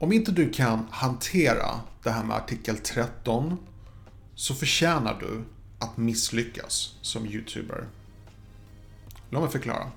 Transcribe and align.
Om 0.00 0.12
inte 0.12 0.32
du 0.32 0.50
kan 0.50 0.86
hantera 0.90 1.80
det 2.02 2.10
här 2.10 2.24
med 2.24 2.36
artikel 2.36 2.76
13 2.76 3.56
så 4.34 4.54
förtjänar 4.54 5.20
du 5.20 5.44
att 5.78 5.96
misslyckas 5.96 6.94
som 7.02 7.26
YouTuber. 7.26 7.88
Låt 9.30 9.42
mig 9.42 9.50
förklara. 9.50 9.90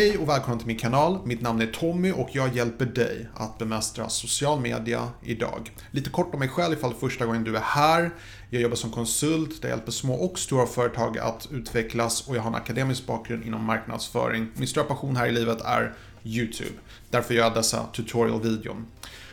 Hej 0.00 0.18
och 0.18 0.28
välkommen 0.28 0.58
till 0.58 0.66
min 0.66 0.78
kanal. 0.78 1.18
Mitt 1.24 1.40
namn 1.40 1.60
är 1.60 1.66
Tommy 1.66 2.12
och 2.12 2.28
jag 2.32 2.56
hjälper 2.56 2.86
dig 2.86 3.28
att 3.34 3.58
bemästra 3.58 4.08
social 4.08 4.60
media 4.60 5.08
idag. 5.22 5.72
Lite 5.90 6.10
kort 6.10 6.34
om 6.34 6.40
mig 6.40 6.48
själv 6.48 6.72
ifall 6.72 6.94
första 6.94 7.26
gången 7.26 7.44
du 7.44 7.56
är 7.56 7.60
här. 7.60 8.10
Jag 8.50 8.62
jobbar 8.62 8.76
som 8.76 8.90
konsult 8.90 9.62
där 9.62 9.68
jag 9.68 9.76
hjälper 9.76 9.92
små 9.92 10.14
och 10.14 10.38
stora 10.38 10.66
företag 10.66 11.18
att 11.18 11.48
utvecklas 11.50 12.28
och 12.28 12.36
jag 12.36 12.42
har 12.42 12.48
en 12.48 12.54
akademisk 12.54 13.06
bakgrund 13.06 13.44
inom 13.44 13.64
marknadsföring. 13.64 14.48
Min 14.54 14.68
stora 14.68 14.84
passion 14.84 15.16
här 15.16 15.26
i 15.26 15.32
livet 15.32 15.60
är 15.60 15.94
YouTube. 16.24 16.74
Därför 17.10 17.34
gör 17.34 17.44
jag 17.44 17.54
dessa 17.54 17.86
tutorial-videon. 17.86 18.86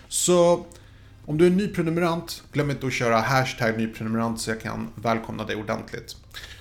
Så 0.08 0.66
om 1.28 1.38
du 1.38 1.46
är 1.46 1.50
ny 1.50 1.68
prenumerant, 1.68 2.44
glöm 2.52 2.72
inte 2.72 2.88
att 2.88 2.94
köra 2.94 3.18
hashtag 3.18 3.78
nyprenumerant 3.78 4.42
så 4.42 4.50
jag 4.50 4.62
kan 4.62 4.90
välkomna 4.96 5.46
dig 5.46 5.56
ordentligt. 5.56 6.16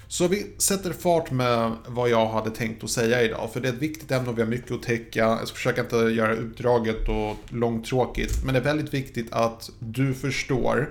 Så 0.09 0.29
vi 0.29 0.47
sätter 0.59 0.93
fart 0.93 1.31
med 1.31 1.73
vad 1.87 2.11
jag 2.11 2.29
hade 2.29 2.51
tänkt 2.51 2.85
att 2.85 2.91
säga 2.91 3.23
idag. 3.23 3.51
För 3.53 3.61
det 3.61 3.69
är 3.69 3.73
ett 3.73 3.83
viktigt 3.83 4.11
ämne 4.11 4.31
och 4.31 4.39
vi 4.39 4.43
har 4.43 4.49
mycket 4.49 4.73
att 4.73 4.83
täcka. 4.83 5.19
Jag 5.19 5.49
ska 5.49 5.55
försöka 5.55 5.81
inte 5.81 5.97
göra 5.97 6.35
utdraget 6.35 7.09
och 7.09 7.37
långtråkigt. 7.49 8.45
Men 8.45 8.55
det 8.55 8.61
är 8.61 8.65
väldigt 8.65 8.95
viktigt 8.95 9.33
att 9.33 9.71
du 9.79 10.15
förstår 10.15 10.91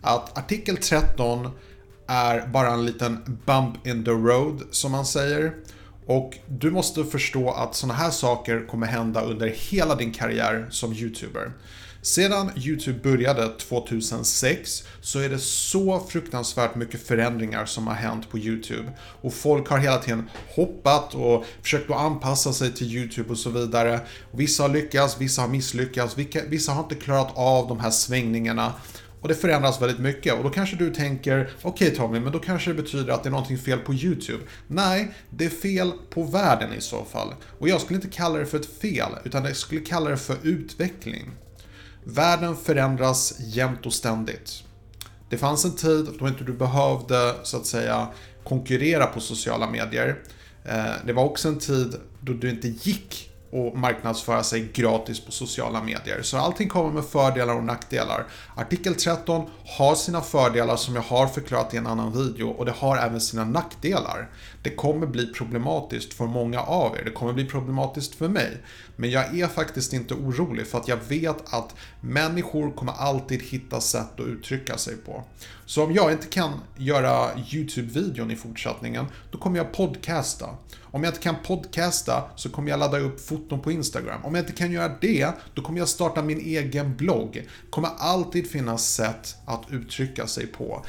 att 0.00 0.38
artikel 0.38 0.76
13 0.76 1.50
är 2.06 2.46
bara 2.46 2.68
en 2.68 2.86
liten 2.86 3.38
bump 3.46 3.86
in 3.86 4.04
the 4.04 4.10
road 4.10 4.62
som 4.70 4.92
man 4.92 5.06
säger. 5.06 5.54
Och 6.08 6.38
du 6.46 6.70
måste 6.70 7.04
förstå 7.04 7.50
att 7.50 7.74
sådana 7.74 7.94
här 7.94 8.10
saker 8.10 8.66
kommer 8.66 8.86
hända 8.86 9.20
under 9.20 9.46
hela 9.46 9.94
din 9.94 10.12
karriär 10.12 10.66
som 10.70 10.92
YouTuber. 10.92 11.52
Sedan 12.02 12.50
YouTube 12.56 12.98
började 13.02 13.48
2006 13.48 14.82
så 15.00 15.18
är 15.18 15.28
det 15.28 15.38
så 15.38 16.00
fruktansvärt 16.00 16.74
mycket 16.74 17.06
förändringar 17.06 17.66
som 17.66 17.86
har 17.86 17.94
hänt 17.94 18.30
på 18.30 18.38
YouTube. 18.38 18.92
Och 19.20 19.34
folk 19.34 19.68
har 19.68 19.78
hela 19.78 19.98
tiden 19.98 20.30
hoppat 20.56 21.14
och 21.14 21.44
försökt 21.62 21.90
att 21.90 21.96
anpassa 21.96 22.52
sig 22.52 22.74
till 22.74 22.96
YouTube 22.96 23.30
och 23.30 23.38
så 23.38 23.50
vidare. 23.50 24.00
Vissa 24.30 24.62
har 24.62 24.70
lyckats, 24.70 25.20
vissa 25.20 25.42
har 25.42 25.48
misslyckats, 25.48 26.16
vissa 26.48 26.72
har 26.72 26.82
inte 26.82 26.94
klarat 26.94 27.32
av 27.34 27.68
de 27.68 27.80
här 27.80 27.90
svängningarna. 27.90 28.72
Och 29.20 29.28
det 29.28 29.34
förändras 29.34 29.82
väldigt 29.82 29.98
mycket 29.98 30.34
och 30.34 30.44
då 30.44 30.50
kanske 30.50 30.76
du 30.76 30.94
tänker, 30.94 31.50
okej 31.62 31.88
okay, 31.88 31.98
Tommy, 31.98 32.20
men 32.20 32.32
då 32.32 32.38
kanske 32.38 32.70
det 32.70 32.82
betyder 32.82 33.12
att 33.12 33.22
det 33.22 33.28
är 33.28 33.30
någonting 33.30 33.58
fel 33.58 33.78
på 33.78 33.94
YouTube. 33.94 34.44
Nej, 34.66 35.12
det 35.30 35.44
är 35.44 35.50
fel 35.50 35.92
på 36.10 36.22
världen 36.22 36.72
i 36.72 36.80
så 36.80 37.04
fall. 37.04 37.34
Och 37.58 37.68
jag 37.68 37.80
skulle 37.80 37.96
inte 37.96 38.08
kalla 38.08 38.38
det 38.38 38.46
för 38.46 38.58
ett 38.58 38.80
fel, 38.80 39.10
utan 39.24 39.44
jag 39.44 39.56
skulle 39.56 39.80
kalla 39.80 40.10
det 40.10 40.16
för 40.16 40.36
utveckling. 40.42 41.30
Världen 42.04 42.56
förändras 42.56 43.40
jämt 43.40 43.86
och 43.86 43.92
ständigt. 43.92 44.62
Det 45.30 45.38
fanns 45.38 45.64
en 45.64 45.76
tid 45.76 46.08
då 46.18 46.28
inte 46.28 46.44
du 46.44 46.52
behövde, 46.52 47.34
så 47.42 47.56
att 47.56 47.66
säga, 47.66 48.08
konkurrera 48.44 49.06
på 49.06 49.20
sociala 49.20 49.70
medier. 49.70 50.22
Eh, 50.64 50.92
det 51.06 51.12
var 51.12 51.24
också 51.24 51.48
en 51.48 51.58
tid 51.58 51.94
då 52.20 52.32
du 52.32 52.50
inte 52.50 52.68
gick 52.68 53.30
och 53.50 53.76
marknadsföra 53.78 54.42
sig 54.42 54.70
gratis 54.72 55.20
på 55.20 55.32
sociala 55.32 55.82
medier. 55.82 56.22
Så 56.22 56.36
allting 56.36 56.68
kommer 56.68 56.90
med 56.90 57.04
fördelar 57.04 57.54
och 57.54 57.64
nackdelar. 57.64 58.26
Artikel 58.56 58.94
13 58.94 59.50
har 59.64 59.94
sina 59.94 60.20
fördelar 60.20 60.76
som 60.76 60.94
jag 60.94 61.02
har 61.02 61.26
förklarat 61.26 61.74
i 61.74 61.76
en 61.76 61.86
annan 61.86 62.12
video 62.12 62.48
och 62.48 62.64
det 62.64 62.72
har 62.72 62.96
även 62.96 63.20
sina 63.20 63.44
nackdelar. 63.44 64.30
Det 64.62 64.70
kommer 64.70 65.06
bli 65.06 65.32
problematiskt 65.32 66.14
för 66.14 66.26
många 66.26 66.60
av 66.60 66.96
er. 66.96 67.04
Det 67.04 67.10
kommer 67.10 67.32
bli 67.32 67.44
problematiskt 67.44 68.14
för 68.14 68.28
mig. 68.28 68.56
Men 68.96 69.10
jag 69.10 69.38
är 69.38 69.46
faktiskt 69.46 69.92
inte 69.92 70.14
orolig 70.14 70.66
för 70.66 70.78
att 70.78 70.88
jag 70.88 70.98
vet 71.08 71.54
att 71.54 71.74
människor 72.00 72.70
kommer 72.70 72.92
alltid 72.92 73.42
hitta 73.42 73.80
sätt 73.80 74.20
att 74.20 74.26
uttrycka 74.26 74.76
sig 74.76 74.96
på. 74.96 75.24
Så 75.66 75.84
om 75.84 75.92
jag 75.94 76.12
inte 76.12 76.26
kan 76.26 76.52
göra 76.76 77.30
YouTube-videon 77.36 78.30
i 78.30 78.36
fortsättningen, 78.36 79.06
då 79.30 79.38
kommer 79.38 79.58
jag 79.58 79.72
podcasta. 79.72 80.48
Om 80.90 81.04
jag 81.04 81.10
inte 81.10 81.22
kan 81.22 81.36
podcasta 81.46 82.30
så 82.36 82.48
kommer 82.48 82.70
jag 82.70 82.78
ladda 82.78 82.98
upp 82.98 83.20
foton 83.38 83.60
på 83.60 83.72
Instagram. 83.72 84.24
Om 84.24 84.34
jag 84.34 84.42
inte 84.42 84.52
kan 84.52 84.72
göra 84.72 84.92
det, 85.00 85.32
då 85.54 85.62
kommer 85.62 85.78
jag 85.78 85.88
starta 85.88 86.22
min 86.22 86.40
egen 86.40 86.96
blogg. 86.96 87.32
Det 87.32 87.70
kommer 87.70 87.90
alltid 87.98 88.50
finnas 88.50 88.88
sätt 88.94 89.36
att 89.46 89.62
uttrycka 89.70 90.26
sig 90.26 90.46
på. 90.46 90.84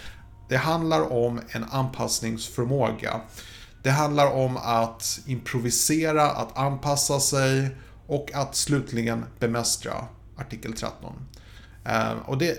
Det 0.50 0.58
handlar 0.58 1.12
om 1.12 1.42
en 1.50 1.64
anpassningsförmåga. 1.64 3.22
Det 3.84 3.90
handlar 3.90 4.32
om 4.32 4.58
att 4.58 5.20
improvisera, 5.26 6.32
att 6.32 6.58
anpassa 6.58 7.20
sig 7.20 7.70
och 8.08 8.32
att 8.34 8.56
slutligen 8.56 9.26
bemästra 9.40 9.94
artikel 10.36 10.74
13. 10.74 11.14
Eh, 11.86 12.12
och 12.26 12.38
det, 12.38 12.58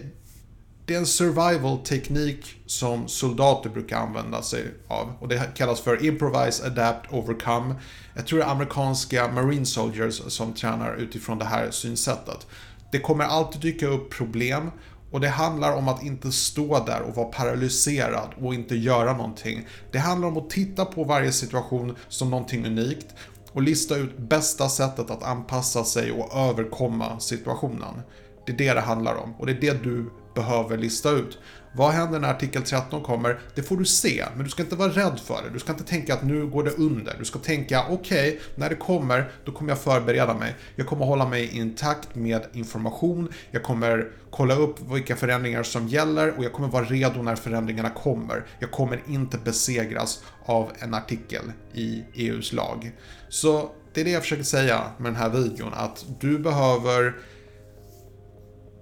det 0.87 0.95
är 0.95 0.99
en 0.99 1.07
survival-teknik 1.07 2.57
som 2.67 3.09
soldater 3.09 3.71
brukar 3.71 3.97
använda 3.97 4.43
sig 4.43 4.65
av. 4.89 5.13
Och 5.21 5.29
det 5.29 5.55
kallas 5.57 5.81
för 5.81 6.05
Improvise, 6.05 6.67
Adapt, 6.67 7.13
Overcome. 7.13 7.75
Jag 8.15 8.27
tror 8.27 8.39
det 8.39 8.45
är 8.45 8.49
amerikanska 8.49 9.29
Marine 9.29 9.67
Soldiers 9.67 10.23
som 10.29 10.55
tränar 10.55 10.97
utifrån 10.97 11.39
det 11.39 11.45
här 11.45 11.71
synsättet. 11.71 12.47
Det 12.93 12.99
kommer 12.99 13.25
alltid 13.25 13.61
dyka 13.61 13.87
upp 13.87 14.11
problem 14.11 14.71
och 15.11 15.21
det 15.21 15.29
handlar 15.29 15.73
om 15.73 15.89
att 15.89 16.03
inte 16.03 16.33
stå 16.33 16.85
där 16.85 17.01
och 17.01 17.17
vara 17.17 17.27
paralyserad 17.27 18.29
och 18.41 18.55
inte 18.55 18.77
göra 18.77 19.13
någonting. 19.13 19.67
Det 19.93 19.99
handlar 19.99 20.29
om 20.29 20.37
att 20.37 20.51
titta 20.51 20.85
på 20.85 21.05
varje 21.05 21.33
situation 21.33 21.97
som 22.09 22.31
någonting 22.31 22.67
unikt 22.67 23.07
och 23.53 23.63
lista 23.63 23.97
ut 23.97 24.19
bästa 24.19 24.69
sättet 24.69 25.11
att 25.11 25.23
anpassa 25.23 25.85
sig 25.85 26.13
och 26.13 26.37
överkomma 26.37 27.21
situationen. 27.21 28.03
Det 28.47 28.53
är 28.53 28.57
det 28.57 28.75
det 28.75 28.81
handlar 28.81 29.15
om 29.15 29.35
och 29.39 29.47
det 29.47 29.53
är 29.53 29.61
det 29.61 29.83
du 29.83 30.11
behöver 30.35 30.79
lista 30.79 31.11
ut. 31.11 31.39
Vad 31.73 31.91
händer 31.91 32.19
när 32.19 32.31
artikel 32.31 32.63
13 32.63 33.03
kommer? 33.03 33.41
Det 33.55 33.63
får 33.63 33.77
du 33.77 33.85
se, 33.85 34.25
men 34.35 34.45
du 34.45 34.51
ska 34.51 34.63
inte 34.63 34.77
vara 34.77 34.89
rädd 34.89 35.21
för 35.25 35.43
det. 35.43 35.51
Du 35.53 35.59
ska 35.59 35.73
inte 35.73 35.85
tänka 35.85 36.15
att 36.15 36.23
nu 36.23 36.47
går 36.47 36.65
det 36.65 36.71
under. 36.71 37.17
Du 37.19 37.25
ska 37.25 37.39
tänka, 37.39 37.85
okej, 37.89 38.29
okay, 38.29 38.41
när 38.55 38.69
det 38.69 38.75
kommer, 38.75 39.31
då 39.45 39.53
kommer 39.53 39.71
jag 39.71 39.79
förbereda 39.79 40.35
mig. 40.35 40.55
Jag 40.77 40.87
kommer 40.87 41.07
hålla 41.07 41.29
mig 41.29 41.57
intakt 41.59 42.15
med 42.15 42.43
information. 42.53 43.29
Jag 43.51 43.63
kommer 43.63 44.09
kolla 44.31 44.55
upp 44.55 44.77
vilka 44.93 45.17
förändringar 45.17 45.63
som 45.63 45.89
gäller 45.89 46.39
och 46.39 46.45
jag 46.45 46.53
kommer 46.53 46.69
vara 46.69 46.85
redo 46.85 47.23
när 47.23 47.37
förändringarna 47.37 47.91
kommer. 47.91 48.47
Jag 48.59 48.71
kommer 48.71 49.03
inte 49.09 49.39
besegras 49.39 50.23
av 50.45 50.73
en 50.79 50.95
artikel 50.95 51.53
i 51.75 52.05
EUs 52.15 52.53
lag. 52.53 52.93
Så 53.29 53.71
det 53.93 54.01
är 54.01 54.05
det 54.05 54.11
jag 54.11 54.23
försöker 54.23 54.43
säga 54.43 54.83
med 54.99 55.13
den 55.13 55.21
här 55.21 55.31
videon, 55.31 55.73
att 55.75 56.05
du 56.21 56.39
behöver 56.39 57.15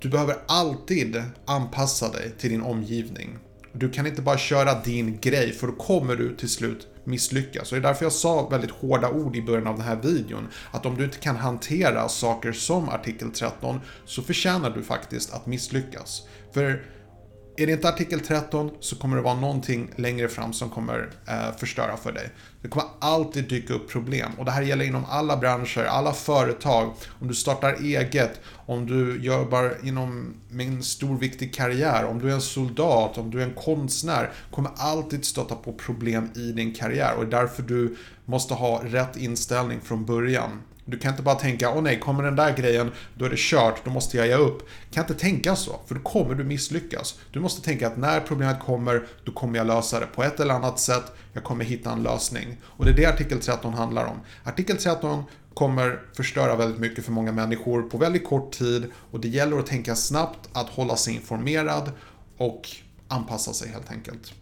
du 0.01 0.09
behöver 0.09 0.37
alltid 0.49 1.23
anpassa 1.45 2.13
dig 2.13 2.33
till 2.39 2.51
din 2.51 2.63
omgivning. 2.63 3.39
Du 3.73 3.91
kan 3.91 4.07
inte 4.07 4.23
bara 4.23 4.39
köra 4.39 4.81
din 4.83 5.19
grej 5.21 5.53
för 5.53 5.67
då 5.67 5.73
kommer 5.73 6.17
du 6.17 6.37
till 6.37 6.49
slut 6.49 6.87
misslyckas. 7.05 7.73
Och 7.73 7.81
det 7.81 7.81
är 7.81 7.89
därför 7.89 8.05
jag 8.05 8.13
sa 8.13 8.49
väldigt 8.49 8.71
hårda 8.71 9.11
ord 9.11 9.37
i 9.37 9.43
början 9.43 9.67
av 9.67 9.77
den 9.77 9.87
här 9.87 9.97
videon. 9.97 10.49
Att 10.71 10.87
om 10.87 10.97
du 10.97 11.05
inte 11.05 11.19
kan 11.19 11.37
hantera 11.37 12.09
saker 12.09 12.53
som 12.53 12.89
artikel 12.89 13.31
13 13.31 13.81
så 14.05 14.23
förtjänar 14.23 14.71
du 14.71 14.83
faktiskt 14.83 15.33
att 15.33 15.47
misslyckas. 15.47 16.23
För 16.53 16.83
är 17.59 17.67
det 17.67 17.73
inte 17.73 17.89
artikel 17.89 18.21
13 18.21 18.71
så 18.81 18.97
kommer 18.97 19.17
det 19.17 19.23
vara 19.23 19.41
någonting 19.41 19.91
längre 19.97 20.29
fram 20.29 20.53
som 20.53 20.71
kommer 20.71 21.11
eh, 21.29 21.57
förstöra 21.57 21.97
för 21.97 22.13
dig. 22.13 22.31
Det 22.63 22.69
kommer 22.69 22.89
alltid 22.99 23.49
dyka 23.49 23.75
upp 23.75 23.91
problem 23.91 24.31
och 24.39 24.45
det 24.45 24.51
här 24.51 24.63
gäller 24.63 24.85
inom 24.85 25.05
alla 25.09 25.37
branscher, 25.37 25.85
alla 25.85 26.13
företag. 26.13 26.93
Om 27.21 27.29
du 27.29 27.35
startar 27.35 27.77
eget, 27.83 28.41
om 28.67 28.87
du 28.87 29.23
jobbar 29.23 29.77
inom 29.83 30.35
en 30.61 30.83
stor 30.83 31.19
viktig 31.19 31.55
karriär, 31.55 32.05
om 32.05 32.19
du 32.19 32.31
är 32.31 32.35
en 32.35 32.41
soldat, 32.41 33.19
om 33.19 33.31
du 33.31 33.41
är 33.43 33.45
en 33.45 33.55
konstnär, 33.55 34.31
kommer 34.51 34.71
alltid 34.77 35.25
stöta 35.25 35.55
på 35.55 35.73
problem 35.73 36.31
i 36.35 36.53
din 36.53 36.75
karriär 36.75 37.15
och 37.15 37.27
det 37.27 37.37
är 37.37 37.41
därför 37.41 37.63
du 37.63 37.97
måste 38.25 38.55
ha 38.55 38.83
rätt 38.85 39.17
inställning 39.17 39.81
från 39.81 40.05
början. 40.05 40.51
Du 40.91 40.99
kan 40.99 41.11
inte 41.11 41.23
bara 41.23 41.35
tänka, 41.35 41.71
åh 41.71 41.83
nej, 41.83 42.01
kommer 42.01 42.23
den 42.23 42.37
där 42.37 42.57
grejen, 42.57 42.91
då 43.15 43.25
är 43.25 43.31
det 43.31 43.39
kört, 43.39 43.85
då 43.85 43.91
måste 43.91 44.17
jag 44.17 44.27
ge 44.27 44.35
upp. 44.35 44.69
Kan 44.91 45.05
inte 45.05 45.15
tänka 45.15 45.57
så, 45.57 45.81
för 45.87 45.95
då 45.95 46.01
kommer 46.01 46.35
du 46.35 46.45
misslyckas. 46.45 47.19
Du 47.33 47.41
måste 47.41 47.63
tänka 47.63 47.87
att 47.87 47.97
när 47.97 48.21
problemet 48.21 48.61
kommer, 48.61 49.07
då 49.25 49.33
kommer 49.33 49.59
jag 49.59 49.67
lösa 49.67 50.01
det 50.01 50.07
på 50.07 50.23
ett 50.23 50.41
eller 50.41 50.55
annat 50.55 50.79
sätt. 50.79 51.13
Jag 51.33 51.45
kommer 51.45 51.65
hitta 51.65 51.93
en 51.93 52.03
lösning. 52.03 52.57
Och 52.65 52.85
det 52.85 52.91
är 52.91 52.95
det 52.95 53.07
artikel 53.07 53.41
13 53.41 53.75
handlar 53.75 54.05
om. 54.05 54.21
Artikel 54.45 54.77
13 54.77 55.25
kommer 55.55 56.01
förstöra 56.17 56.57
väldigt 56.57 56.81
mycket 56.81 57.05
för 57.05 57.13
många 57.13 57.33
människor 57.33 57.83
på 57.83 57.99
väldigt 57.99 58.27
kort 58.27 58.53
tid 58.53 58.91
och 59.11 59.21
det 59.21 59.29
gäller 59.29 59.59
att 59.59 59.67
tänka 59.67 59.97
snabbt, 59.97 60.49
att 60.53 60.69
hålla 60.69 60.97
sig 60.97 61.15
informerad 61.15 61.93
och 62.37 62.69
anpassa 63.09 63.53
sig 63.53 63.69
helt 63.69 63.91
enkelt. 63.91 64.33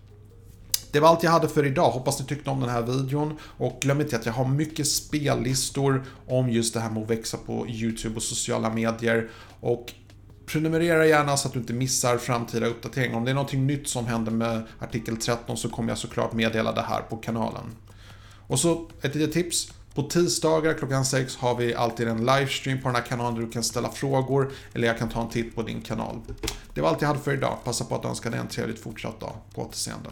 Det 0.93 1.00
var 1.00 1.09
allt 1.09 1.23
jag 1.23 1.31
hade 1.31 1.49
för 1.49 1.67
idag. 1.67 1.91
Hoppas 1.91 2.21
ni 2.21 2.27
tyckte 2.27 2.50
om 2.50 2.61
den 2.61 2.71
här 2.71 2.83
videon. 2.83 3.38
Och 3.41 3.81
glöm 3.81 4.00
inte 4.00 4.17
att 4.17 4.27
jag 4.27 4.33
har 4.33 4.44
mycket 4.44 4.88
spellistor 4.88 6.05
om 6.27 6.50
just 6.50 6.75
det 6.75 6.81
här 6.81 6.91
med 6.91 7.03
att 7.03 7.11
växa 7.11 7.37
på 7.37 7.69
YouTube 7.69 8.17
och 8.17 8.23
sociala 8.23 8.71
medier. 8.71 9.31
Och 9.61 9.93
prenumerera 10.47 11.06
gärna 11.06 11.37
så 11.37 11.49
att 11.49 11.55
du 11.55 11.61
inte 11.61 11.73
missar 11.73 12.19
framtida 12.19 12.67
uppdateringar. 12.67 13.17
Om 13.17 13.25
det 13.25 13.31
är 13.31 13.35
någonting 13.35 13.67
nytt 13.67 13.88
som 13.88 14.06
händer 14.06 14.33
med 14.33 14.62
artikel 14.79 15.17
13 15.17 15.56
så 15.56 15.69
kommer 15.69 15.88
jag 15.88 15.99
såklart 15.99 16.33
meddela 16.33 16.73
det 16.73 16.83
här 16.83 17.00
på 17.00 17.17
kanalen. 17.17 17.65
Och 18.47 18.59
så 18.61 18.91
ett 19.03 19.15
litet 19.15 19.33
tips. 19.33 19.73
På 19.94 20.03
tisdagar 20.03 20.75
klockan 20.75 21.05
6 21.05 21.37
har 21.37 21.55
vi 21.55 21.75
alltid 21.75 22.09
en 22.09 22.27
livestream 22.27 22.83
på 22.83 22.88
den 22.88 22.94
här 22.94 23.03
kanalen 23.03 23.35
där 23.35 23.43
du 23.43 23.50
kan 23.50 23.62
ställa 23.62 23.91
frågor 23.91 24.53
eller 24.75 24.87
jag 24.87 24.99
kan 24.99 25.09
ta 25.09 25.23
en 25.23 25.29
titt 25.29 25.55
på 25.55 25.62
din 25.62 25.81
kanal. 25.81 26.21
Det 26.75 26.81
var 26.81 26.88
allt 26.88 27.00
jag 27.00 27.09
hade 27.09 27.21
för 27.21 27.35
idag. 27.35 27.59
Passa 27.65 27.85
på 27.85 27.94
att 27.94 28.05
önska 28.05 28.31
dig 28.31 28.41
en 28.41 28.49
trevligt 28.49 28.81
fortsatt 28.81 29.21
dag. 29.21 29.33
På 29.55 29.62
återseende. 29.62 30.11